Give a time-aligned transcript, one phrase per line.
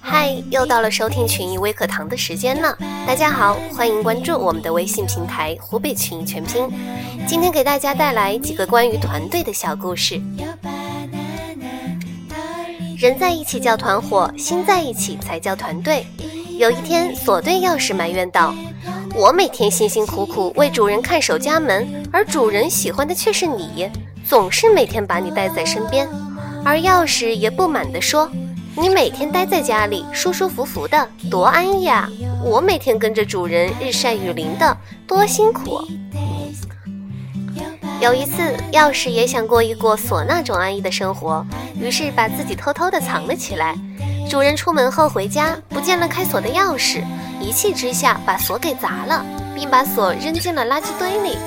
[0.00, 2.78] 嗨，又到了收听群艺微课堂的时间了。
[3.04, 6.70] 大家好，欢迎关注我们的微信平台“湖北群艺全拼”。
[7.26, 10.22] 今天给大家带来几个关于团队的小故事。
[12.96, 16.06] 人在一起叫团伙，心在一起才叫团队。
[16.56, 18.54] 有一天，锁队钥匙埋怨道
[19.12, 23.90] ：“我每天辛辛苦苦为主人看守家门，而主人喜欢的却是你，
[24.28, 26.08] 总是每天把你带在身边。”
[26.64, 28.30] 而钥匙也不满地说。
[28.78, 32.06] 你每天待在家里，舒舒服服的，多安逸啊！
[32.44, 35.80] 我每天跟着主人日晒雨淋的，多辛苦。
[37.98, 41.42] 有一次，钥匙也想过一过锁那种安逸的生活，
[41.80, 43.74] 于是把自己偷偷的藏了起来。
[44.28, 47.02] 主人出门后回家，不见了开锁的钥匙，
[47.40, 49.24] 一气之下把锁给砸了，
[49.54, 51.38] 并把锁扔进了垃圾堆里。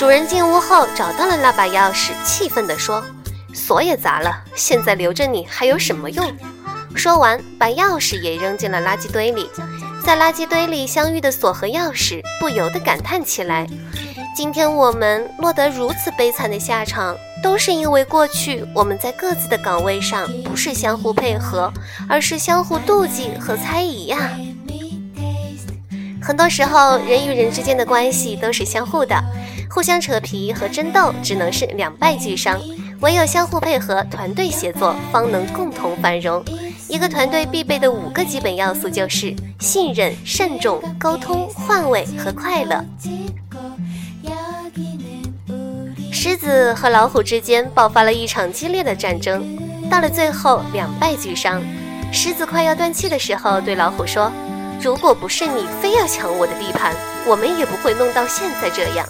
[0.00, 3.04] 主人进屋后找到了那把钥匙，气愤地说
[3.52, 6.26] ：“锁也砸了，现在留着你还有什么用？”
[6.96, 9.50] 说完，把钥匙也扔进了垃圾堆里。
[10.02, 13.66] 在垃圾堆里相遇的锁和钥匙，不由得感叹起来
[14.34, 21.70] ：“今天我们落得如此悲惨的下场，都是因为过去我们在各自的岗位上不是相互配合，
[22.08, 24.30] 而是相互妒忌和猜疑呀。”
[26.22, 29.22] 很多时候，人与人之间的关系都是相互的，
[29.72, 32.60] 互相扯皮和争斗只能是两败俱伤，
[33.00, 36.44] 唯有相互配合、团队协作，方能共同繁荣。
[36.88, 42.84] 一个团队必备的五个基本要素就是信任、慎重、沟通、换位和快乐。
[46.12, 49.56] 狮子和老虎之间爆发了一场激烈的战争，
[49.88, 51.62] 到了最后两败俱伤。
[52.12, 54.32] 狮子快要断气的时候，对老虎说
[54.82, 59.06] ：“如果不是你非要抢我的地盘，我们也不会弄到现在这样。”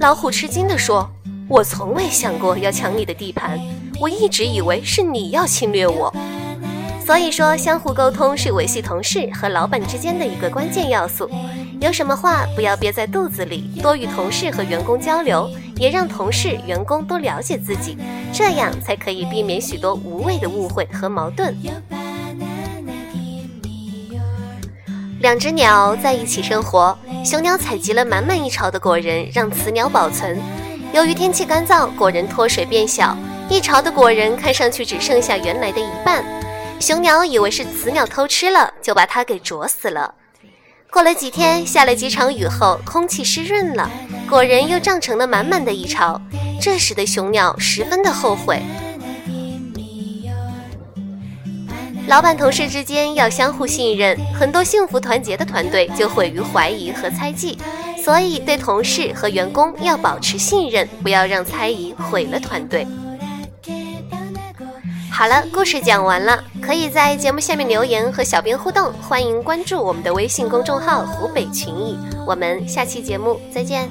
[0.00, 1.08] 老虎吃惊地说
[1.48, 3.60] ：“我从未想过要抢你的地盘，
[4.00, 6.12] 我一直以为是你要侵略我。”
[7.06, 11.30] 所以说，相互沟通是维系同事和老板之间的一个关键要素。
[11.80, 17.96] 有什么话不要憋在肚子里，多与同事和员工交流，也让同事、员工多了解自己，
[18.32, 21.56] 这样才可以避免许多无谓的误会和矛盾。
[25.28, 30.40] 两只鸟在一起生活，雄鸟采集了满满一巢的果仁，让雌鸟保存。
[30.94, 33.14] 由于天气干燥，果仁脱水变小，
[33.50, 36.24] 一巢的果仁看上去只剩下原来的一半。
[36.80, 40.14] 雄鸟以为是雌鸟偷吃了，就把它给啄死了。
[40.90, 43.90] 过了几天，下了几场雨后，空气湿润了，
[44.30, 46.18] 果仁又长成了满满的一巢。
[46.58, 48.62] 这时的雄鸟十分的后悔。
[52.08, 57.58] 老板同事之间要相互信任，很多幸福团结的团队就毁于怀疑和猜忌。
[58.02, 62.86] 所以，对同事和员工要保持信任，不要让猜疑毁了团队。
[65.12, 73.86] 好了，故事讲完了，可以在节目下面留言和小编互动，欢迎关注我们的微信公众号“湖北群艺”，我们下期节目再见。